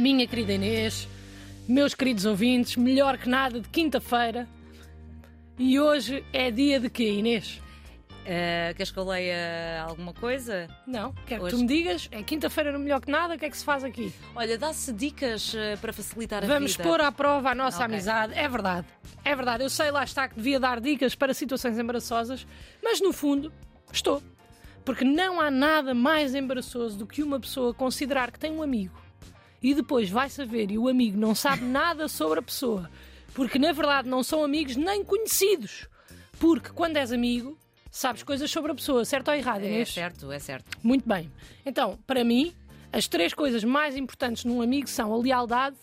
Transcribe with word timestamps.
minha 0.00 0.26
querida 0.26 0.52
Inês, 0.54 1.06
meus 1.68 1.94
queridos 1.94 2.24
ouvintes, 2.24 2.76
melhor 2.76 3.18
que 3.18 3.28
nada 3.28 3.60
de 3.60 3.68
quinta-feira. 3.68 4.48
E 5.58 5.78
hoje 5.78 6.24
é 6.32 6.50
dia 6.50 6.80
de 6.80 6.88
quê, 6.88 7.10
Inês? 7.12 7.60
Uh, 8.20 8.74
queres 8.76 8.90
que 8.92 8.98
eu 8.98 9.04
leia 9.04 9.82
alguma 9.88 10.12
coisa? 10.12 10.68
Não, 10.86 11.12
quero 11.26 11.42
Hoje- 11.42 11.52
que 11.56 11.56
tu 11.56 11.62
me 11.62 11.66
digas. 11.66 12.08
É 12.12 12.22
quinta-feira 12.22 12.70
no 12.70 12.78
melhor 12.78 13.00
que 13.00 13.10
nada, 13.10 13.34
o 13.34 13.38
que 13.38 13.44
é 13.44 13.50
que 13.50 13.56
se 13.56 13.64
faz 13.64 13.82
aqui? 13.82 14.12
Olha, 14.36 14.56
dá-se 14.58 14.92
dicas 14.92 15.52
uh, 15.54 15.76
para 15.80 15.92
facilitar 15.92 16.44
a 16.44 16.46
Vamos 16.46 16.72
vida. 16.72 16.84
pôr 16.88 17.00
à 17.00 17.10
prova 17.10 17.50
a 17.50 17.54
nossa 17.54 17.78
Ok. 17.82 17.86
amizade. 17.94 18.34
É 18.34 18.46
verdade. 18.48 18.86
É 19.24 19.34
verdade. 19.34 19.64
Eu 19.64 19.70
sei 19.70 19.90
lá 19.90 20.04
está 20.04 20.28
que 20.28 20.36
devia 20.36 20.60
dar 20.60 20.80
dicas 20.80 21.14
para 21.14 21.34
situações 21.34 21.78
embaraçosas, 21.78 22.46
mas 22.82 23.00
no 23.00 23.12
fundo 23.12 23.52
estou. 23.92 24.22
Porque 24.84 25.04
não 25.04 25.40
há 25.40 25.50
nada 25.50 25.92
mais 25.94 26.34
embaraçoso 26.34 26.98
do 26.98 27.06
que 27.06 27.22
uma 27.22 27.38
pessoa 27.40 27.74
considerar 27.74 28.30
que 28.30 28.38
tem 28.38 28.50
um 28.52 28.62
amigo 28.62 28.94
e 29.62 29.74
depois 29.74 30.08
vai 30.08 30.28
saber 30.30 30.70
e 30.70 30.78
o 30.78 30.88
amigo 30.88 31.18
não 31.18 31.34
sabe 31.34 31.64
nada 31.64 32.08
sobre 32.08 32.38
a 32.38 32.42
pessoa. 32.42 32.90
Porque 33.34 33.58
na 33.58 33.72
verdade 33.72 34.08
não 34.08 34.22
são 34.22 34.42
amigos 34.44 34.76
nem 34.76 35.04
conhecidos. 35.04 35.86
Porque 36.38 36.70
quando 36.70 36.96
és 36.96 37.12
amigo, 37.12 37.56
sabes 37.90 38.22
coisas 38.22 38.50
sobre 38.50 38.72
a 38.72 38.74
pessoa, 38.74 39.04
certo 39.04 39.28
ou 39.28 39.34
errado, 39.34 39.62
É 39.62 39.66
Inês? 39.68 39.92
certo, 39.92 40.32
é 40.32 40.38
certo. 40.38 40.76
Muito 40.82 41.06
bem. 41.08 41.30
Então, 41.64 41.98
para 42.06 42.24
mim, 42.24 42.54
as 42.92 43.06
três 43.06 43.34
coisas 43.34 43.62
mais 43.62 43.96
importantes 43.96 44.44
num 44.44 44.62
amigo 44.62 44.88
são 44.88 45.12
a 45.12 45.16
lealdade, 45.18 45.76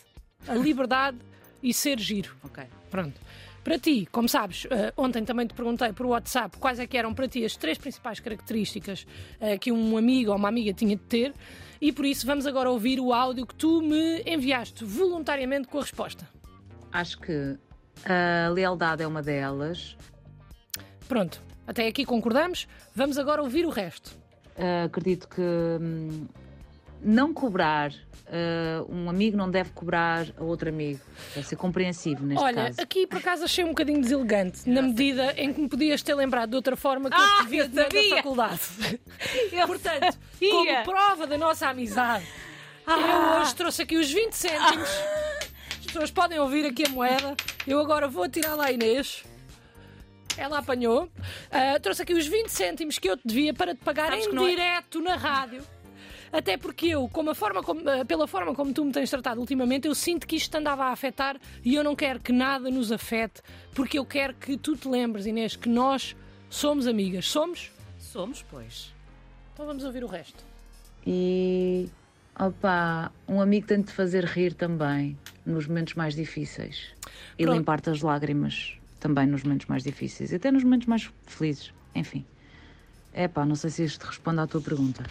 a 0.48 0.56
liberdade 0.56 1.18
e 1.62 1.74
ser 1.74 2.00
giro. 2.00 2.36
Ok. 2.44 2.64
Pronto. 2.90 3.20
Para 3.68 3.78
ti, 3.78 4.08
como 4.10 4.30
sabes, 4.30 4.66
eh, 4.72 4.94
ontem 4.96 5.26
também 5.26 5.46
te 5.46 5.54
perguntei 5.54 5.92
por 5.92 6.06
WhatsApp 6.06 6.58
quais 6.58 6.80
é 6.80 6.88
que 6.88 6.98
eram 6.98 7.14
para 7.14 7.28
ti 7.28 7.44
as 7.44 7.58
três 7.58 7.78
principais 7.78 8.18
características 8.18 9.06
eh, 9.42 9.58
que 9.58 9.74
um 9.74 9.98
amigo 9.98 10.32
ou 10.32 10.38
uma 10.38 10.48
amiga 10.48 10.72
tinha 10.72 10.96
de 10.96 11.02
ter 11.02 11.34
e 11.82 11.92
por 11.92 12.06
isso 12.06 12.26
vamos 12.26 12.48
agora 12.48 12.72
ouvir 12.72 12.98
o 12.98 13.12
áudio 13.12 13.46
que 13.46 13.54
tu 13.54 13.82
me 13.82 14.24
enviaste 14.26 14.86
voluntariamente 14.86 15.68
com 15.68 15.80
a 15.80 15.82
resposta. 15.82 16.26
Acho 16.94 17.20
que 17.20 17.58
a 18.06 18.48
lealdade 18.52 19.04
é 19.04 19.08
uma 19.08 19.22
delas. 19.22 19.98
Pronto. 21.10 21.44
Até 21.68 21.88
aqui 21.88 22.06
concordamos. 22.06 22.70
Vamos 22.96 23.18
agora 23.18 23.44
ouvir 23.44 23.66
o 23.66 23.70
resto. 23.70 24.18
Uh, 24.56 24.86
acredito 24.86 25.28
que 25.28 25.42
hum, 25.42 26.26
não 27.02 27.34
cobrar. 27.34 27.92
uh, 27.92 28.86
um 28.94 29.10
amigo 29.10 29.38
não 29.38 29.50
deve 29.50 29.70
cobrar 29.72 30.26
a 30.38 30.44
outro 30.44 30.68
amigo. 30.70 31.00
Deve 31.34 31.48
ser 31.48 31.56
compreensivo 31.56 32.26
neste 32.26 32.44
Olha, 32.44 32.66
caso. 32.66 32.82
aqui 32.82 33.08
por 33.08 33.20
acaso 33.20 33.46
achei 33.46 33.64
um 33.64 33.70
bocadinho 33.70 34.02
deselegante, 34.02 34.70
na 34.70 34.82
medida 34.82 35.34
em 35.38 35.54
que 35.54 35.62
me 35.62 35.70
podias 35.70 36.02
ter 36.02 36.14
lembrado 36.14 36.50
de 36.50 36.56
outra 36.58 36.76
forma 36.76 37.10
que 37.10 37.16
Ah, 37.18 37.38
eu 37.40 37.46
te 37.46 37.50
via 37.50 37.64
eu 37.64 37.70
na 37.70 37.84
sabia! 37.84 38.16
faculdade. 38.18 38.60
Portanto, 39.66 40.18
sabia! 40.34 40.50
como 40.52 40.84
prova 40.84 41.26
da 41.28 41.38
nossa 41.38 41.68
amizade, 41.70 42.26
eu 42.86 42.94
Ah! 42.94 43.40
hoje 43.42 43.56
trouxe 43.56 43.82
aqui 43.84 43.96
os 43.98 44.12
20 44.12 44.34
cêntimos. 44.34 44.90
As 45.80 45.86
pessoas 45.86 46.12
podem 46.12 46.38
ouvir 46.40 46.66
aqui 46.66 46.86
a 46.86 46.90
moeda. 46.90 47.34
Eu 47.66 47.80
agora 47.80 48.08
vou 48.10 48.24
atirar 48.24 48.56
lá 48.58 48.66
a 48.66 48.72
Inês. 48.74 49.24
Ela 50.38 50.60
apanhou. 50.60 51.10
Ah, 51.50 51.80
trouxe 51.80 52.02
aqui 52.04 52.14
os 52.14 52.28
20 52.28 52.50
cêntimos 52.50 53.00
que 53.00 53.10
eu 53.10 53.18
te 53.18 53.24
devia 53.26 53.54
para 53.54 53.74
te 53.74 53.80
pagar 53.84 54.10
Sabes 54.12 54.28
em 54.28 54.36
é- 54.36 54.50
direto 54.50 55.02
na 55.02 55.16
rádio. 55.16 55.64
Até 56.32 56.58
porque 56.58 56.88
eu, 56.88 57.08
como 57.10 57.30
a 57.30 57.36
forma 57.36 57.64
como- 57.64 57.88
ah, 57.90 58.04
pela 58.06 58.28
forma 58.28 58.54
como 58.54 58.74
tu 58.74 58.84
me 58.86 58.92
tens 58.92 59.10
tratado 59.10 59.40
ultimamente, 59.40 59.88
eu 59.88 59.96
sinto 59.96 60.28
que 60.28 60.36
isto 60.36 60.52
te 60.52 60.58
andava 60.58 60.86
a 60.86 60.92
afetar 60.92 61.40
e 61.64 61.76
eu 61.76 61.84
não 61.84 61.96
quero 61.96 62.20
que 62.20 62.32
nada 62.32 62.70
nos 62.70 62.92
afete, 62.92 63.42
porque 63.74 63.98
eu 63.98 64.06
quero 64.06 64.34
que 64.34 64.58
tu 64.58 64.76
te 64.76 64.88
lembres, 64.88 65.26
Inês, 65.26 65.56
que 65.56 65.70
nós 65.70 66.16
somos 66.50 66.88
amigas. 66.88 67.28
Somos? 67.30 67.72
Somos, 68.00 68.44
pois. 68.50 68.94
Então 69.54 69.66
vamos 69.66 69.84
ouvir 69.84 70.04
o 70.04 70.08
resto. 70.08 70.44
E 71.06 71.90
opa, 72.38 73.12
um 73.28 73.40
amigo 73.42 73.66
tem 73.68 73.80
de 73.80 73.88
te 73.88 73.94
fazer 73.94 74.26
rir 74.26 74.54
também 74.54 75.18
nos 75.46 75.66
momentos 75.68 75.94
mais 75.94 76.14
difíceis 76.16 76.88
e 77.40 77.46
limpar-te 77.46 77.90
as 77.90 78.02
lágrimas 78.02 78.74
também 79.00 79.26
nos 79.26 79.44
momentos 79.44 79.68
mais 79.68 79.84
difíceis 79.84 80.32
e 80.32 80.36
até 80.36 80.52
nos 80.52 80.64
momentos 80.64 80.88
mais 80.88 81.10
felizes. 81.26 81.72
Enfim. 81.96 82.26
É 83.14 83.28
pá, 83.28 83.46
não 83.46 83.56
sei 83.56 83.70
se 83.70 83.84
isto 83.86 84.04
responde 84.04 84.40
à 84.42 84.48
tua 84.48 84.62
pergunta. 84.62 85.04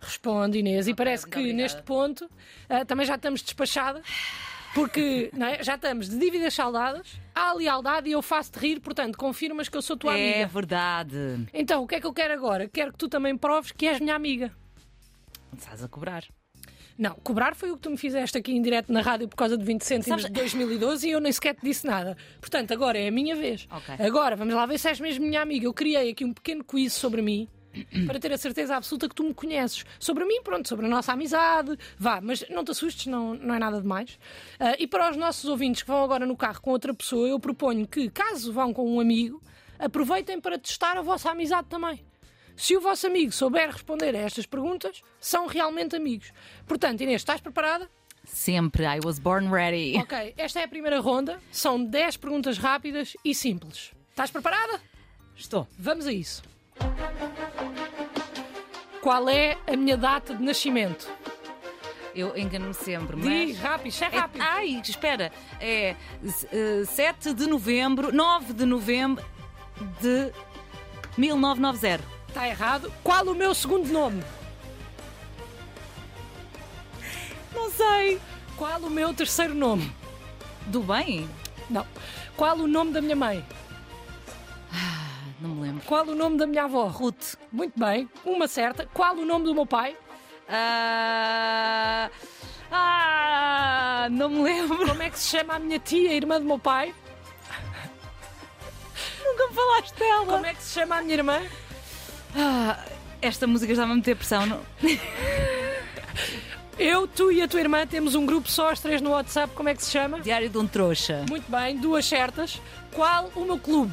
Responde, 0.00 0.58
Inês. 0.58 0.88
E 0.88 0.94
parece 0.94 1.26
que 1.26 1.38
obrigada. 1.38 1.62
neste 1.62 1.82
ponto 1.82 2.30
ah, 2.68 2.84
também 2.84 3.04
já 3.06 3.16
estamos 3.16 3.42
despachadas, 3.42 4.02
porque 4.74 5.30
é? 5.38 5.62
já 5.62 5.74
estamos 5.74 6.08
de 6.08 6.18
dívidas 6.18 6.54
saldadas, 6.54 7.06
há 7.34 7.52
lealdade 7.52 8.08
e 8.08 8.12
eu 8.12 8.22
faço-te 8.22 8.58
rir, 8.58 8.80
portanto, 8.80 9.16
confirmas 9.18 9.68
que 9.68 9.76
eu 9.76 9.82
sou 9.82 9.96
tua 9.96 10.16
é 10.16 10.32
amiga. 10.42 10.46
verdade. 10.48 11.46
Então, 11.52 11.82
o 11.82 11.86
que 11.86 11.96
é 11.96 12.00
que 12.00 12.06
eu 12.06 12.12
quero 12.12 12.32
agora? 12.34 12.68
Quero 12.68 12.92
que 12.92 12.98
tu 12.98 13.08
também 13.08 13.36
proves 13.36 13.72
que 13.72 13.86
és 13.86 14.00
minha 14.00 14.14
amiga. 14.14 14.52
Estás 15.56 15.82
a 15.84 15.88
cobrar. 15.88 16.24
Não, 16.96 17.14
cobrar 17.24 17.54
foi 17.56 17.70
o 17.70 17.76
que 17.76 17.82
tu 17.82 17.90
me 17.90 17.96
fizeste 17.96 18.36
aqui 18.36 18.52
em 18.52 18.60
direto 18.60 18.92
na 18.92 19.00
rádio 19.00 19.26
por 19.26 19.34
causa 19.36 19.56
de 19.56 19.64
20 19.64 19.82
cêntimos 19.82 20.20
Sabes- 20.22 20.26
de 20.26 20.32
2012 20.40 21.08
e 21.08 21.12
eu 21.12 21.20
nem 21.20 21.32
sequer 21.32 21.54
te 21.54 21.62
disse 21.62 21.86
nada. 21.86 22.14
Portanto, 22.40 22.72
agora 22.72 22.98
é 22.98 23.08
a 23.08 23.10
minha 23.10 23.34
vez. 23.34 23.66
Ok. 23.70 23.94
Agora, 24.06 24.36
vamos 24.36 24.54
lá 24.54 24.66
ver 24.66 24.78
se 24.78 24.86
és 24.88 25.00
mesmo 25.00 25.24
minha 25.26 25.40
amiga. 25.40 25.64
Eu 25.64 25.72
criei 25.72 26.10
aqui 26.10 26.24
um 26.26 26.32
pequeno 26.34 26.62
quiz 26.62 26.92
sobre 26.92 27.22
mim 27.22 27.48
para 28.06 28.18
ter 28.18 28.32
a 28.32 28.38
certeza 28.38 28.76
absoluta 28.76 29.08
que 29.08 29.14
tu 29.14 29.24
me 29.24 29.34
conheces. 29.34 29.84
Sobre 29.98 30.24
mim, 30.24 30.42
pronto, 30.42 30.68
sobre 30.68 30.86
a 30.86 30.88
nossa 30.88 31.12
amizade. 31.12 31.76
Vá, 31.98 32.20
mas 32.20 32.44
não 32.48 32.64
te 32.64 32.70
assustes, 32.70 33.06
não, 33.06 33.34
não 33.34 33.54
é 33.54 33.58
nada 33.58 33.80
demais. 33.80 34.18
Ah, 34.58 34.74
e 34.78 34.86
para 34.86 35.10
os 35.10 35.16
nossos 35.16 35.44
ouvintes 35.44 35.82
que 35.82 35.88
vão 35.88 36.02
agora 36.02 36.26
no 36.26 36.36
carro 36.36 36.60
com 36.60 36.70
outra 36.70 36.92
pessoa, 36.94 37.28
eu 37.28 37.38
proponho 37.38 37.86
que, 37.86 38.10
caso 38.10 38.52
vão 38.52 38.72
com 38.72 38.88
um 38.88 39.00
amigo, 39.00 39.42
aproveitem 39.78 40.40
para 40.40 40.58
testar 40.58 40.96
a 40.96 41.02
vossa 41.02 41.30
amizade 41.30 41.68
também. 41.68 42.04
Se 42.56 42.76
o 42.76 42.80
vosso 42.80 43.06
amigo 43.06 43.32
souber 43.32 43.70
responder 43.70 44.14
a 44.14 44.18
estas 44.18 44.44
perguntas, 44.44 45.02
são 45.18 45.46
realmente 45.46 45.96
amigos. 45.96 46.32
Portanto, 46.66 47.00
Inês, 47.00 47.22
estás 47.22 47.40
preparada? 47.40 47.88
Sempre. 48.24 48.84
I 48.84 49.00
was 49.02 49.18
born 49.18 49.50
ready. 49.50 49.96
Ok, 49.96 50.34
esta 50.36 50.60
é 50.60 50.64
a 50.64 50.68
primeira 50.68 51.00
ronda. 51.00 51.40
São 51.50 51.82
10 51.82 52.18
perguntas 52.18 52.58
rápidas 52.58 53.16
e 53.24 53.34
simples. 53.34 53.92
Estás 54.10 54.30
preparada? 54.30 54.80
Estou. 55.34 55.66
Vamos 55.78 56.06
a 56.06 56.12
isso. 56.12 56.42
Qual 59.00 59.28
é 59.28 59.56
a 59.66 59.76
minha 59.76 59.96
data 59.96 60.34
de 60.34 60.42
nascimento? 60.42 61.08
Eu 62.14 62.36
engano-me 62.36 62.74
sempre, 62.74 63.16
mas. 63.16 63.24
Diz 63.24 63.58
rápido, 63.58 63.86
isto 63.88 64.04
é 64.04 64.06
É- 64.08 64.18
rápido. 64.18 64.42
ai, 64.42 64.80
espera. 64.84 65.32
É 65.60 65.94
eh, 66.52 66.82
7 66.86 67.32
de 67.32 67.46
novembro, 67.46 68.12
9 68.12 68.52
de 68.52 68.64
novembro 68.66 69.24
de 70.00 70.32
1990. 71.16 72.02
Está 72.28 72.46
errado. 72.48 72.92
Qual 73.02 73.24
o 73.26 73.34
meu 73.34 73.54
segundo 73.54 73.88
nome? 73.90 74.22
Não 77.54 77.70
sei. 77.70 78.20
Qual 78.56 78.80
o 78.80 78.90
meu 78.90 79.14
terceiro 79.14 79.54
nome? 79.54 79.90
Do 80.66 80.80
bem? 80.82 81.28
Não. 81.68 81.86
Qual 82.36 82.56
o 82.58 82.66
nome 82.68 82.92
da 82.92 83.00
minha 83.00 83.16
mãe? 83.16 83.44
Não 85.40 85.50
me 85.50 85.62
lembro. 85.62 85.82
Qual 85.86 86.06
o 86.06 86.14
nome 86.14 86.36
da 86.36 86.46
minha 86.46 86.64
avó? 86.64 86.86
Ruth. 86.86 87.36
Muito 87.50 87.78
bem, 87.78 88.08
uma 88.24 88.46
certa. 88.46 88.86
Qual 88.92 89.16
o 89.16 89.24
nome 89.24 89.46
do 89.46 89.54
meu 89.54 89.64
pai? 89.64 89.96
Ah, 90.48 92.10
ah, 92.70 94.08
não 94.10 94.28
me 94.28 94.42
lembro. 94.42 94.86
Como 94.86 95.02
é 95.02 95.08
que 95.08 95.18
se 95.18 95.36
chama 95.36 95.54
a 95.54 95.58
minha 95.58 95.78
tia, 95.78 96.12
irmã 96.12 96.38
do 96.38 96.46
meu 96.46 96.58
pai? 96.58 96.94
Nunca 99.24 99.48
me 99.48 99.54
falaste 99.54 99.94
dela. 99.98 100.26
Como 100.26 100.46
é 100.46 100.54
que 100.54 100.62
se 100.62 100.74
chama 100.78 100.98
a 100.98 101.02
minha 101.02 101.14
irmã? 101.14 101.40
Ah, 102.36 102.84
esta 103.22 103.46
música 103.46 103.72
está-me 103.72 103.92
a 103.92 103.94
meter 103.96 104.16
pressão. 104.16 104.44
Não? 104.44 104.60
Eu, 106.78 107.06
tu 107.06 107.30
e 107.30 107.42
a 107.42 107.48
tua 107.48 107.60
irmã 107.60 107.86
temos 107.86 108.14
um 108.14 108.24
grupo 108.24 108.50
só, 108.50 108.70
as 108.70 108.80
três 108.80 109.02
no 109.02 109.10
WhatsApp. 109.10 109.54
Como 109.54 109.68
é 109.68 109.74
que 109.74 109.84
se 109.84 109.90
chama? 109.90 110.20
Diário 110.20 110.48
de 110.48 110.56
um 110.56 110.66
trouxa. 110.66 111.24
Muito 111.28 111.50
bem, 111.50 111.76
duas 111.76 112.06
certas. 112.06 112.60
Qual 112.92 113.30
o 113.36 113.44
meu 113.44 113.58
clube? 113.58 113.92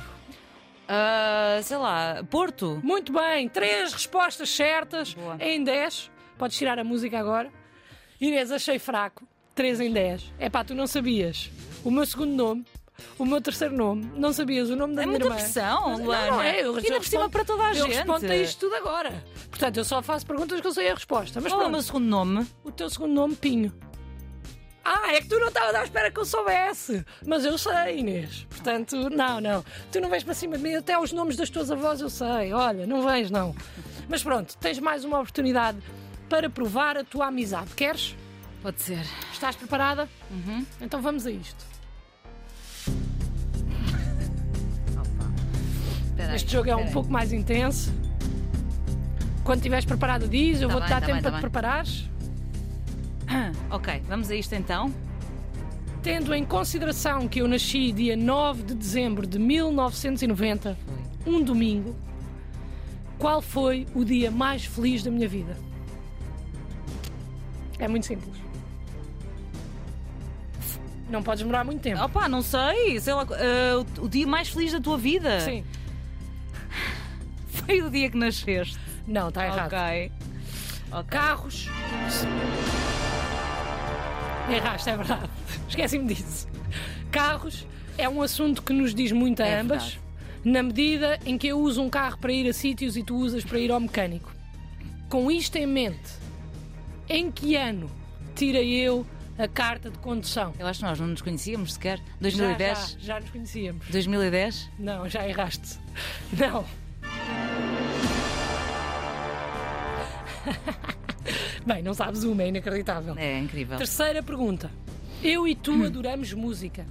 Ah, 0.87 1.59
sei 1.63 1.77
lá, 1.77 2.23
Porto. 2.29 2.79
Muito 2.83 3.11
bem, 3.11 3.49
três 3.49 3.93
respostas 3.93 4.49
certas 4.49 5.13
Boa. 5.13 5.37
em 5.39 5.63
10. 5.63 6.09
Podes 6.37 6.57
tirar 6.57 6.79
a 6.79 6.83
música 6.83 7.19
agora. 7.19 7.51
Inês, 8.21 8.51
achei 8.51 8.79
fraco. 8.79 9.27
3 9.53 9.79
em 9.81 9.91
10. 9.91 10.33
É 10.39 10.49
pá, 10.49 10.63
tu 10.63 10.73
não 10.75 10.85
sabias 10.87 11.49
o 11.83 11.89
meu 11.91 12.05
segundo 12.05 12.31
nome, 12.31 12.65
o 13.17 13.25
meu 13.25 13.41
terceiro 13.41 13.75
nome, 13.75 14.11
não 14.15 14.31
sabias 14.31 14.69
o 14.69 14.75
nome 14.75 14.95
da 14.95 15.01
É 15.01 15.05
minha 15.05 15.17
muita 15.19 15.25
irmã. 15.25 15.35
pressão, 15.35 15.89
Mas- 15.89 15.99
Luana. 15.99 16.25
Não, 16.27 16.33
não 16.37 16.41
é. 16.43 16.61
Eu, 16.61 16.65
eu 16.65 16.73
por 16.73 16.81
cima 16.83 16.97
respondo- 16.99 17.29
para 17.31 17.45
toda 17.45 17.63
a 17.63 17.69
eu 17.69 17.73
gente. 17.85 17.95
respondo 17.95 18.31
a 18.31 18.35
isto 18.37 18.59
tudo 18.59 18.75
agora. 18.75 19.23
Portanto, 19.49 19.77
eu 19.77 19.83
só 19.83 20.01
faço 20.01 20.25
perguntas 20.27 20.61
que 20.61 20.67
eu 20.67 20.71
sei 20.71 20.89
a 20.91 20.93
resposta. 20.93 21.41
Mas 21.41 21.51
Qual 21.51 21.63
é 21.63 21.67
o 21.67 21.71
meu 21.71 21.81
segundo 21.81 22.05
nome? 22.05 22.47
o 22.63 22.71
teu 22.71 22.89
segundo 22.89 23.13
nome, 23.13 23.35
Pinho. 23.35 23.73
Ah, 24.89 25.13
é 25.13 25.19
que 25.19 25.27
tu 25.27 25.37
não 25.37 25.49
estavas 25.49 25.75
à 25.75 25.83
espera 25.83 26.09
que 26.09 26.17
eu 26.17 26.23
soubesse. 26.23 27.05
Mas 27.25 27.43
eu 27.43 27.57
sei, 27.57 27.99
Inês. 27.99 28.45
Portanto, 28.49 29.09
não, 29.09 29.41
não. 29.41 29.65
Tu 29.91 29.99
não 29.99 30.09
vens 30.09 30.23
para 30.23 30.33
cima 30.33 30.55
de 30.57 30.63
mim. 30.63 30.75
Até 30.75 30.97
os 30.97 31.11
nomes 31.11 31.35
das 31.35 31.49
tuas 31.49 31.69
avós 31.69 31.99
eu 31.99 32.09
sei. 32.09 32.53
Olha, 32.53 32.87
não 32.87 33.01
vens, 33.05 33.29
não. 33.29 33.53
Mas 34.07 34.23
pronto, 34.23 34.55
tens 34.57 34.79
mais 34.79 35.03
uma 35.03 35.17
oportunidade 35.19 35.77
para 36.29 36.49
provar 36.49 36.97
a 36.97 37.03
tua 37.03 37.27
amizade. 37.27 37.71
Queres? 37.75 38.15
Pode 38.61 38.81
ser. 38.81 39.01
Estás 39.33 39.57
preparada? 39.57 40.07
Uhum. 40.31 40.65
Então 40.79 41.01
vamos 41.01 41.25
a 41.27 41.31
isto. 41.31 41.65
Este 46.33 46.51
jogo 46.51 46.69
é 46.69 46.75
um 46.75 46.91
pouco 46.91 47.11
mais 47.11 47.31
intenso. 47.33 47.91
Quando 49.43 49.57
estiveres 49.59 49.85
preparada, 49.85 50.27
diz. 50.27 50.61
Eu 50.61 50.67
Tá 50.69 50.73
vou-te 50.73 50.89
dar 50.89 50.99
tá 51.01 51.05
tempo 51.07 51.13
bem, 51.13 51.21
para 51.21 51.31
tá 51.31 51.37
te 51.37 51.41
bem. 51.41 51.41
preparares. 51.41 52.09
Ok, 53.69 54.01
vamos 54.07 54.29
a 54.29 54.35
isto 54.35 54.53
então. 54.55 54.93
Tendo 56.01 56.33
em 56.33 56.45
consideração 56.45 57.27
que 57.27 57.41
eu 57.41 57.47
nasci 57.47 57.91
dia 57.91 58.15
9 58.15 58.63
de 58.63 58.75
dezembro 58.75 59.27
de 59.27 59.37
1990, 59.37 60.77
um 61.25 61.43
domingo, 61.43 61.95
qual 63.17 63.41
foi 63.41 63.85
o 63.93 64.05
dia 64.05 64.31
mais 64.31 64.65
feliz 64.65 65.03
da 65.03 65.11
minha 65.11 65.27
vida? 65.27 65.57
É 67.79 67.87
muito 67.87 68.05
simples. 68.05 68.35
Não 71.09 71.23
podes 71.23 71.39
demorar 71.41 71.63
muito 71.63 71.81
tempo. 71.81 72.01
Opa, 72.01 72.27
não 72.27 72.41
sei, 72.41 72.99
sei 72.99 73.13
lá, 73.13 73.25
eh, 73.31 74.01
o, 74.01 74.09
dia 74.09 74.27
mais 74.27 74.49
feliz 74.49 74.73
da 74.73 74.81
tua 74.81 74.97
vida 74.97 75.39
Sim. 75.39 75.63
foi 77.47 77.81
o 77.81 77.89
dia 77.89 78.09
que 78.09 78.17
nasceste. 78.17 78.77
Não, 79.07 79.29
está 79.29 79.45
errado. 79.45 79.73
Ok. 79.73 80.11
Ok. 80.91 81.09
Carros. 81.09 81.69
Erraste, 84.55 84.89
é 84.89 84.97
verdade. 84.97 85.29
Esqueci-me 85.67 86.13
disso. 86.13 86.47
Carros 87.11 87.65
é 87.97 88.07
um 88.07 88.21
assunto 88.21 88.61
que 88.61 88.73
nos 88.73 88.93
diz 88.93 89.11
muito 89.11 89.41
a 89.41 89.47
É 89.47 89.59
ambas, 89.59 89.83
verdade. 89.93 90.01
na 90.45 90.63
medida 90.63 91.19
em 91.25 91.37
que 91.37 91.47
eu 91.47 91.59
uso 91.59 91.81
um 91.81 91.89
carro 91.89 92.17
para 92.17 92.31
ir 92.31 92.47
a 92.49 92.53
sítios 92.53 92.95
e 92.97 93.03
tu 93.03 93.15
usas 93.15 93.43
para 93.43 93.59
ir 93.59 93.71
ao 93.71 93.79
mecânico. 93.79 94.31
Com 95.09 95.31
isto 95.31 95.55
em 95.57 95.65
mente, 95.65 96.11
em 97.09 97.31
que 97.31 97.55
ano 97.55 97.89
tirei 98.35 98.73
eu 98.75 99.05
a 99.37 99.47
carta 99.47 99.89
de 99.89 99.97
condução? 99.99 100.53
Eu 100.59 100.67
acho 100.67 100.79
que 100.79 100.85
nós 100.85 100.99
não 100.99 101.07
nos 101.07 101.21
conhecíamos 101.21 101.73
sequer. 101.73 101.97
Já, 101.99 102.03
2010? 102.19 102.77
já, 102.99 103.13
já 103.13 103.19
nos 103.19 103.29
conhecíamos. 103.29 103.87
2010? 103.89 104.69
Não, 104.79 105.07
já 105.09 105.27
erraste. 105.27 105.79
Não. 106.37 106.65
Bem, 111.67 111.83
não 111.83 111.93
sabes 111.93 112.23
uma, 112.23 112.43
é 112.43 112.47
inacreditável. 112.47 113.13
É 113.17 113.37
incrível. 113.37 113.77
Terceira 113.77 114.23
pergunta. 114.23 114.71
Eu 115.21 115.45
e 115.45 115.53
tu 115.53 115.83
adoramos 115.83 116.31
música. 116.31 116.85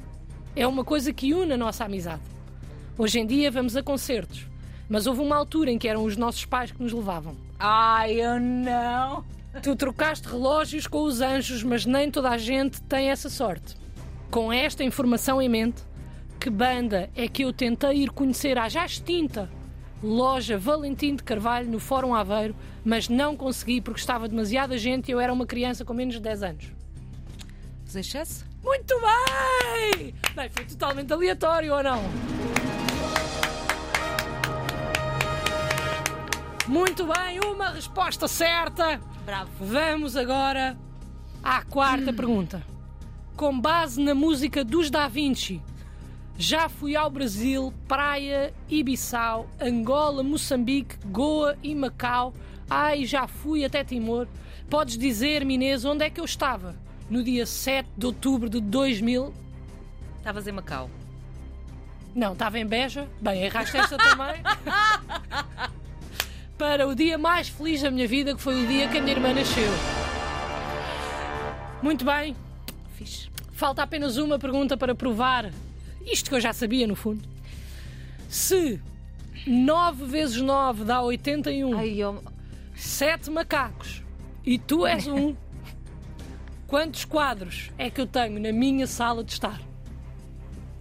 É 0.55 0.67
uma 0.67 0.85
coisa 0.85 1.15
que 1.15 1.33
une 1.33 1.55
a 1.55 1.57
nossa 1.57 1.87
amizade. 1.87 2.21
Hoje 2.99 3.19
em 3.19 3.27
dia 3.27 3.51
vamos 3.51 3.75
a 3.75 3.83
concertos, 3.83 4.47
mas 4.87 5.07
houve 5.07 5.23
uma 5.23 5.35
altura 5.35 5.71
em 5.71 5.79
que 5.79 5.89
eram 5.89 6.05
os 6.05 6.15
nossos 6.19 6.45
pais 6.45 6.73
que 6.73 6.83
nos 6.83 6.93
levavam. 6.93 7.35
Ai, 7.59 8.21
eu 8.21 8.39
não. 8.39 9.25
Tu 9.63 9.75
trocaste 9.75 10.29
relógios 10.29 10.87
com 10.87 11.05
os 11.05 11.23
anjos, 11.23 11.63
mas 11.63 11.87
nem 11.87 12.11
toda 12.11 12.29
a 12.29 12.37
gente 12.37 12.83
tem 12.83 13.09
essa 13.09 13.31
sorte. 13.31 13.75
Com 14.31 14.53
esta 14.53 14.85
informação 14.85 15.41
em 15.41 15.49
mente, 15.49 15.83
que 16.39 16.51
banda 16.51 17.09
é 17.17 17.27
que 17.29 17.45
eu 17.45 17.51
tentei 17.51 18.03
ir 18.03 18.11
conhecer 18.11 18.59
à 18.59 18.69
já 18.69 18.85
extinta 18.85 19.49
loja 20.07 20.57
Valentim 20.57 21.17
de 21.17 21.23
Carvalho 21.25 21.69
no 21.69 21.81
Fórum 21.81 22.15
Aveiro, 22.15 22.55
mas 22.85 23.09
não 23.09 23.37
consegui 23.37 23.81
porque 23.81 23.99
estava 23.99 24.29
demasiada 24.29 24.79
gente 24.79 25.09
e 25.09 25.13
eu 25.13 25.19
era 25.21 25.33
uma 25.33 25.45
criança 25.45 25.85
com 25.85 25.93
menos 25.93 26.15
de 26.15 26.21
10 26.21 26.43
anos. 26.45 26.73
Os 27.85 27.97
excesso? 27.97 28.47
Muito 28.63 28.95
bem! 29.01 30.15
Bem, 30.35 30.49
foi 30.51 30.65
totalmente 30.65 31.13
aleatório 31.13 31.75
ou 31.75 31.83
não? 31.83 32.03
Muito 36.69 37.07
bem, 37.07 37.41
uma 37.41 37.71
resposta 37.71 38.27
certa. 38.29 39.01
Bravo. 39.25 39.51
Vamos 39.61 40.17
agora 40.17 40.77
à 41.43 41.63
quarta 41.63 42.13
pergunta. 42.13 42.63
Com 43.37 43.59
base 43.61 44.01
na 44.01 44.15
música 44.15 44.65
dos 44.65 44.91
Da 44.91 45.09
Vinci, 45.09 45.63
já 46.39 46.69
fui 46.69 46.95
ao 46.95 47.09
Brasil, 47.11 47.73
Praia 47.89 48.53
Bissau, 48.85 49.49
Angola, 49.61 50.23
Moçambique, 50.23 50.97
Goa 51.07 51.57
e 51.63 51.75
Macau. 51.75 52.35
Ai, 52.69 53.07
já 53.07 53.27
fui 53.27 53.65
até 53.65 53.83
Timor. 53.83 54.29
Podes 54.69 54.99
dizer, 54.99 55.43
Inês, 55.43 55.85
onde 55.85 56.05
é 56.05 56.11
que 56.11 56.21
eu 56.21 56.25
estava? 56.25 56.77
No 57.09 57.23
dia 57.23 57.47
7 57.47 57.89
de 57.97 58.07
outubro 58.07 58.51
de 58.51 58.61
2000? 58.61 59.33
Estavas 60.19 60.47
em 60.47 60.53
Macau. 60.53 60.91
Não, 62.15 62.33
estava 62.33 62.59
em 62.59 62.67
Beja. 62.67 63.09
Bem, 63.21 63.43
erraste 63.43 63.77
esta 63.77 63.97
também. 63.97 64.43
Para 66.59 66.87
o 66.89 66.95
dia 66.95 67.17
mais 67.17 67.49
feliz 67.49 67.83
da 67.83 67.91
minha 67.91 68.09
vida, 68.09 68.35
que 68.35 68.41
foi 68.43 68.65
o 68.65 68.67
dia 68.67 68.89
que 68.89 68.99
a 68.99 69.01
minha 69.01 69.15
irmã 69.15 69.33
nasceu. 69.33 69.71
Muito 71.83 72.05
bem, 72.05 72.35
Fixe. 72.95 73.29
falta 73.53 73.83
apenas 73.83 74.17
uma 74.17 74.39
pergunta 74.39 74.77
para 74.77 74.95
provar 74.95 75.53
isto 76.07 76.31
que 76.31 76.37
eu 76.37 76.41
já 76.41 76.53
sabia, 76.53 76.87
no 76.87 76.95
fundo. 76.95 77.29
Se 78.29 78.81
9 79.47 80.07
vezes 80.07 80.41
9 80.41 80.85
dá 80.85 81.03
81, 81.03 81.77
Ai, 81.77 81.97
eu... 81.97 82.23
7 82.75 83.31
macacos 83.31 84.03
e 84.45 84.59
tu 84.59 84.87
és 84.87 85.07
um, 85.07 85.35
quantos 86.67 87.05
quadros 87.05 87.71
é 87.79 87.89
que 87.89 88.01
eu 88.01 88.07
tenho 88.07 88.39
na 88.39 88.53
minha 88.53 88.87
sala 88.87 89.25
de 89.25 89.33
estar? 89.33 89.61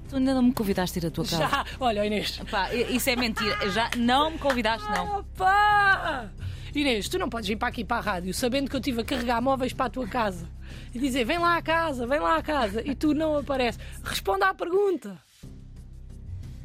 tu 0.07 0.18
ainda 0.18 0.33
não 0.33 0.44
me 0.44 0.54
convidaste 0.54 1.00
a 1.00 1.01
ir 1.01 1.07
à 1.07 1.12
tua 1.12 1.25
casa. 1.25 1.38
Já, 1.38 1.66
olha, 1.80 2.06
Inês. 2.06 2.39
Pá, 2.50 2.74
isso 2.74 3.10
é 3.10 3.16
mentira. 3.16 3.69
Já 3.71 3.89
não 3.98 4.31
me 4.31 4.38
convidaste, 4.38 4.88
não. 4.89 5.19
Opa! 5.19 6.30
Inês, 6.74 7.10
tu 7.10 7.18
não 7.18 7.30
podes 7.30 7.48
vir 7.48 7.56
para 7.56 7.69
aqui 7.69 7.83
para 7.83 7.98
a 7.98 8.01
rádio 8.01 8.33
sabendo 8.33 8.69
que 8.69 8.75
eu 8.75 8.80
estive 8.80 9.01
a 9.01 9.06
carregar 9.06 9.42
móveis 9.42 9.74
para 9.74 9.86
a 9.86 9.89
tua 9.89 10.07
casa 10.07 10.48
e 10.94 11.00
dizer 11.00 11.25
vem 11.25 11.38
lá 11.38 11.57
à 11.57 11.62
casa, 11.62 12.06
vem 12.07 12.19
lá 12.19 12.38
à 12.38 12.42
casa 12.44 12.81
e 12.86 12.95
tu 12.95 13.13
não 13.13 13.38
apareces. 13.38 13.80
Responda 14.04 14.48
à 14.50 14.54
pergunta. 14.54 15.18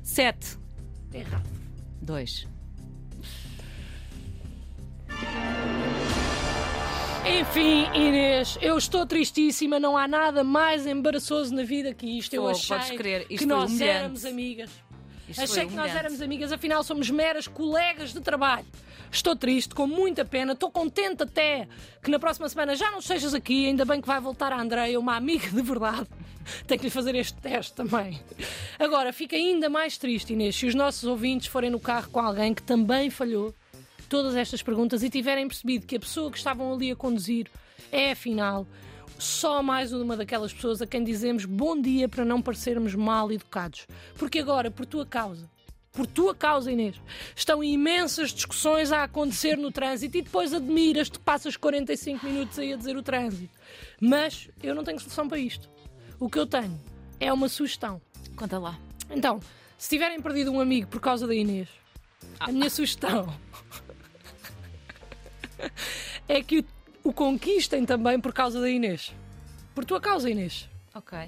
Sete. 0.03 0.59
Errado. 1.13 1.49
Dois. 2.03 2.47
Enfim, 7.27 7.85
Inês, 7.95 8.59
eu 8.61 8.77
estou 8.79 9.07
tristíssima. 9.07 9.79
Não 9.79 9.97
há 9.97 10.09
nada 10.09 10.43
mais 10.43 10.87
embaraçoso 10.87 11.55
na 11.55 11.63
vida 11.63 11.93
que 11.95 12.19
isto. 12.19 12.35
Eu 12.35 12.43
Fogo, 12.43 12.75
achei 12.75 13.27
que 13.27 13.47
nós 13.47 13.71
humilhante. 13.71 13.91
éramos 13.91 14.25
amigas. 14.25 14.71
Isto 15.29 15.43
Achei 15.43 15.67
que 15.67 15.75
nós 15.75 15.95
éramos 15.95 16.21
amigas, 16.21 16.51
afinal 16.51 16.83
somos 16.83 17.09
meras 17.09 17.47
colegas 17.47 18.13
de 18.13 18.21
trabalho. 18.21 18.67
Estou 19.13 19.35
triste, 19.35 19.75
com 19.75 19.87
muita 19.87 20.25
pena, 20.25 20.53
estou 20.53 20.71
contente 20.71 21.25
até 21.25 21.67
que 22.03 22.11
na 22.11 22.19
próxima 22.19 22.49
semana 22.49 22.77
já 22.77 22.91
não 22.91 23.01
estejas 23.01 23.35
aqui, 23.35 23.67
ainda 23.67 23.85
bem 23.85 24.01
que 24.01 24.07
vai 24.07 24.21
voltar 24.21 24.53
a 24.53 24.61
Andreia, 24.61 24.99
uma 24.99 25.17
amiga 25.17 25.49
de 25.49 25.61
verdade. 25.63 26.07
Tenho 26.67 26.79
que 26.79 26.87
lhe 26.87 26.91
fazer 26.91 27.15
este 27.17 27.35
teste 27.35 27.75
também. 27.75 28.21
Agora, 28.79 29.13
fica 29.13 29.37
ainda 29.37 29.69
mais 29.69 29.99
triste, 29.99 30.33
Inês, 30.33 30.57
se 30.57 30.67
os 30.67 30.75
nossos 30.75 31.05
ouvintes 31.05 31.49
forem 31.49 31.71
no 31.71 31.81
carro 31.81 32.09
com 32.11 32.21
alguém 32.21 32.55
que 32.55 32.63
também 32.63 33.11
falhou 33.11 33.55
todas 34.09 34.35
estas 34.35 34.63
perguntas 34.63 35.03
e 35.03 35.11
tiverem 35.11 35.47
percebido 35.47 35.87
que 35.87 35.97
a 35.97 36.01
pessoa 36.01 36.31
que 36.31 36.39
estavam 36.39 36.73
ali 36.73 36.91
a 36.91 36.97
conduzir 36.97 37.49
é, 37.93 38.13
afinal, 38.13 38.67
só 39.19 39.63
mais 39.63 39.93
uma 39.93 40.17
daquelas 40.17 40.53
pessoas 40.53 40.81
a 40.81 40.87
quem 40.87 41.05
dizemos 41.05 41.45
bom 41.45 41.81
dia 41.81 42.09
para 42.09 42.25
não 42.25 42.41
parecermos 42.41 42.95
mal 42.95 43.31
educados. 43.31 43.87
Porque 44.17 44.39
agora, 44.39 44.71
por 44.71 44.87
tua 44.87 45.05
causa, 45.05 45.49
por 45.93 46.07
tua 46.07 46.35
causa, 46.35 46.71
Inês, 46.71 47.01
estão 47.35 47.63
imensas 47.65 48.31
discussões 48.31 48.93
a 48.93 49.03
acontecer 49.05 49.57
no 49.57 49.73
trânsito 49.73 50.17
e 50.17 50.23
depois 50.23 50.55
admiras-te 50.55 51.19
que 51.19 51.25
passas 51.25 51.57
45 51.57 52.25
minutos 52.25 52.59
aí 52.59 52.73
a 52.73 52.77
dizer 52.77 52.97
o 52.97 53.03
trânsito. 53.03 53.53
Mas 54.01 54.49
eu 54.63 54.75
não 54.75 54.85
tenho 54.85 55.01
solução 55.01 55.29
para 55.29 55.39
isto. 55.39 55.69
O 56.19 56.29
que 56.29 56.39
eu 56.39 56.47
tenho 56.47 56.81
é 57.19 57.33
uma 57.33 57.49
sugestão. 57.49 58.01
Conta 58.37 58.59
lá. 58.59 58.79
Então, 59.11 59.41
se 59.77 59.89
tiverem 59.89 60.21
perdido 60.21 60.53
um 60.53 60.61
amigo 60.61 60.87
por 60.87 61.01
causa 61.01 61.27
da 61.27 61.35
Inês, 61.35 61.69
a 62.39 62.53
minha 62.53 62.71
sugestão 62.71 63.35
é 66.29 66.43
que 66.43 66.61
o, 66.61 66.65
o 67.05 67.13
conquistem 67.13 67.85
também 67.85 68.21
por 68.21 68.33
causa 68.33 68.61
da 68.61 68.71
Inês. 68.71 69.13
Por 69.75 69.85
tua 69.85 70.01
causa, 70.01 70.31
Inês. 70.31 70.69
Ok. 70.95 71.19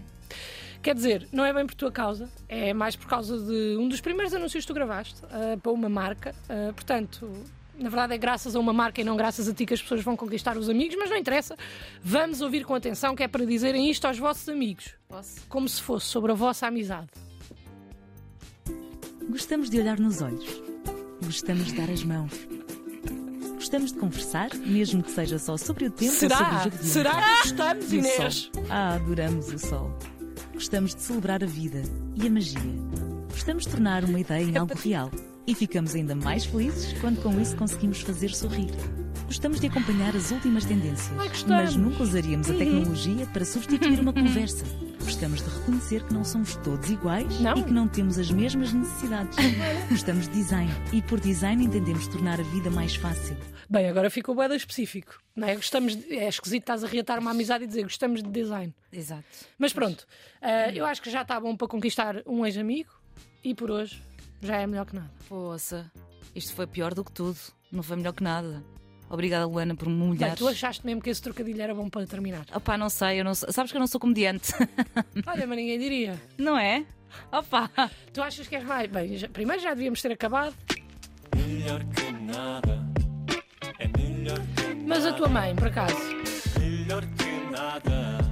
Quer 0.82 0.94
dizer, 0.96 1.28
não 1.30 1.44
é 1.44 1.52
bem 1.52 1.64
por 1.64 1.74
tua 1.76 1.92
causa, 1.92 2.28
é 2.48 2.74
mais 2.74 2.96
por 2.96 3.06
causa 3.06 3.38
de 3.38 3.76
um 3.78 3.88
dos 3.88 4.00
primeiros 4.00 4.34
anúncios 4.34 4.64
que 4.64 4.68
tu 4.68 4.74
gravaste 4.74 5.14
ah, 5.30 5.56
para 5.62 5.70
uma 5.70 5.88
marca. 5.88 6.34
Ah, 6.48 6.72
portanto, 6.74 7.30
na 7.78 7.88
verdade 7.88 8.14
é 8.14 8.18
graças 8.18 8.56
a 8.56 8.58
uma 8.58 8.72
marca 8.72 9.00
e 9.00 9.04
não 9.04 9.16
graças 9.16 9.48
a 9.48 9.54
ti 9.54 9.64
que 9.64 9.74
as 9.74 9.80
pessoas 9.80 10.02
vão 10.02 10.16
conquistar 10.16 10.56
os 10.56 10.68
amigos, 10.68 10.96
mas 10.98 11.08
não 11.08 11.16
interessa. 11.16 11.56
Vamos 12.02 12.40
ouvir 12.40 12.64
com 12.64 12.74
atenção 12.74 13.14
que 13.14 13.22
é 13.22 13.28
para 13.28 13.46
dizerem 13.46 13.88
isto 13.88 14.04
aos 14.06 14.18
vossos 14.18 14.48
amigos, 14.48 14.94
Posso? 15.08 15.40
como 15.48 15.68
se 15.68 15.80
fosse 15.80 16.06
sobre 16.06 16.32
a 16.32 16.34
vossa 16.34 16.66
amizade. 16.66 17.08
Gostamos 19.30 19.70
de 19.70 19.78
olhar 19.78 19.98
nos 20.00 20.20
olhos. 20.20 20.62
Gostamos 21.24 21.66
de 21.66 21.74
dar 21.74 21.88
as 21.90 22.02
mãos. 22.02 22.32
Gostamos 23.54 23.92
de 23.92 23.98
conversar, 24.00 24.52
mesmo 24.56 25.00
que 25.02 25.12
seja 25.12 25.38
só 25.38 25.56
sobre 25.56 25.86
o 25.86 25.90
tempo 25.92 26.12
ou 26.12 26.18
sobre 26.18 26.34
o 26.34 26.36
Será? 26.36 26.58
jogo 26.64 26.76
de 26.76 26.84
Será 26.84 27.12
que 27.22 27.42
gostamos, 27.48 27.92
Inês? 27.92 28.50
sol. 28.52 28.64
Ah, 28.68 28.94
adoramos 28.94 29.48
o 29.52 29.58
sol. 29.58 29.96
Gostamos 30.62 30.94
de 30.94 31.02
celebrar 31.02 31.42
a 31.42 31.46
vida 31.46 31.82
e 32.14 32.24
a 32.24 32.30
magia. 32.30 32.60
Gostamos 33.32 33.64
de 33.64 33.70
tornar 33.70 34.04
uma 34.04 34.20
ideia 34.20 34.44
em 34.44 34.56
algo 34.56 34.72
real. 34.78 35.10
E 35.44 35.56
ficamos 35.56 35.92
ainda 35.92 36.14
mais 36.14 36.44
felizes 36.44 36.92
quando 37.00 37.20
com 37.20 37.40
isso 37.40 37.56
conseguimos 37.56 38.00
fazer 38.00 38.30
sorrir. 38.30 38.70
Gostamos 39.26 39.58
de 39.58 39.66
acompanhar 39.66 40.14
as 40.14 40.30
últimas 40.30 40.64
tendências, 40.64 41.10
Ai, 41.18 41.28
mas 41.48 41.74
nunca 41.74 42.04
usaríamos 42.04 42.48
a 42.48 42.54
tecnologia 42.54 43.26
para 43.26 43.44
substituir 43.44 43.98
uma 43.98 44.12
conversa. 44.14 44.64
Gostamos 45.04 45.42
de 45.42 45.50
reconhecer 45.50 46.04
que 46.04 46.14
não 46.14 46.24
somos 46.24 46.54
todos 46.56 46.88
iguais 46.88 47.40
Não. 47.40 47.56
e 47.56 47.64
que 47.64 47.72
não 47.72 47.88
temos 47.88 48.18
as 48.18 48.30
mesmas 48.30 48.72
necessidades. 48.72 49.36
Gostamos 49.90 50.28
de 50.28 50.34
design 50.34 50.70
e 50.92 51.02
por 51.02 51.18
design 51.18 51.64
entendemos 51.64 52.06
tornar 52.06 52.38
a 52.38 52.42
vida 52.44 52.70
mais 52.70 52.94
fácil. 52.94 53.36
Bem, 53.68 53.88
agora 53.88 54.10
ficou 54.10 54.34
bué 54.34 54.54
específico. 54.54 55.18
Não 55.34 55.48
é? 55.48 55.56
Gostamos 55.56 55.96
de... 55.96 56.16
é 56.16 56.28
esquisito 56.28 56.62
estás 56.62 56.84
a 56.84 56.86
reatar 56.86 57.18
uma 57.18 57.32
amizade 57.32 57.64
e 57.64 57.66
dizer 57.66 57.82
gostamos 57.82 58.22
de 58.22 58.30
design. 58.30 58.72
Exato. 58.92 59.24
Mas 59.58 59.72
pronto, 59.72 60.06
ah, 60.40 60.70
eu 60.72 60.86
acho 60.86 61.02
que 61.02 61.10
já 61.10 61.22
está 61.22 61.38
bom 61.40 61.56
para 61.56 61.66
conquistar 61.68 62.22
um 62.26 62.46
ex-amigo 62.46 62.90
e 63.42 63.54
por 63.54 63.70
hoje 63.70 64.00
já 64.40 64.56
é 64.58 64.66
melhor 64.66 64.86
que 64.86 64.94
nada. 64.94 65.10
Poça, 65.28 65.90
isto 66.34 66.54
foi 66.54 66.66
pior 66.66 66.94
do 66.94 67.04
que 67.04 67.12
tudo. 67.12 67.38
Não 67.70 67.82
foi 67.82 67.96
melhor 67.96 68.12
que 68.12 68.22
nada. 68.22 68.62
Obrigada, 69.12 69.44
Luana, 69.44 69.74
por 69.74 69.90
me 69.90 70.08
olhar. 70.08 70.34
Tu 70.34 70.48
achaste 70.48 70.86
mesmo 70.86 71.02
que 71.02 71.10
esse 71.10 71.20
trocadilho 71.20 71.60
era 71.60 71.74
bom 71.74 71.86
para 71.90 72.06
terminar? 72.06 72.46
Opá, 72.54 72.78
não 72.78 72.88
sei, 72.88 73.20
eu 73.20 73.24
não 73.24 73.34
sabes 73.34 73.70
que 73.70 73.76
eu 73.76 73.80
não 73.80 73.86
sou 73.86 74.00
comediante. 74.00 74.54
Olha, 75.26 75.46
mas 75.46 75.58
ninguém 75.58 75.78
diria. 75.78 76.18
Não 76.38 76.58
é? 76.58 76.86
Opá! 77.30 77.70
Tu 78.10 78.22
achas 78.22 78.48
que 78.48 78.56
és 78.56 78.64
mais. 78.64 78.90
Bem, 78.90 79.18
já... 79.18 79.28
primeiro 79.28 79.62
já 79.62 79.74
devíamos 79.74 80.00
ter 80.00 80.12
acabado. 80.12 80.54
Melhor 81.36 81.84
que 81.94 82.10
nada. 82.10 82.82
É 83.78 83.86
melhor 83.88 84.38
que 84.56 84.62
nada. 84.62 84.84
Mas 84.86 85.04
a 85.04 85.12
tua 85.12 85.28
mãe, 85.28 85.54
por 85.54 85.66
acaso? 85.66 85.94
Melhor 86.58 87.04
que 87.04 87.50
nada. 87.50 88.31